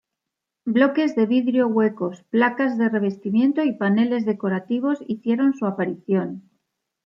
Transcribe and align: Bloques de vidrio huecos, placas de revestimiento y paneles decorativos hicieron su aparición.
Bloques 0.65 1.15
de 1.15 1.27
vidrio 1.27 1.67
huecos, 1.67 2.23
placas 2.31 2.75
de 2.79 2.89
revestimiento 2.89 3.61
y 3.63 3.73
paneles 3.73 4.25
decorativos 4.25 4.97
hicieron 5.05 5.53
su 5.53 5.67
aparición. 5.67 6.49